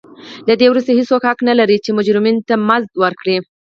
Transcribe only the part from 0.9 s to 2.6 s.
هېڅوک حق نه لري چې مجرمینو ته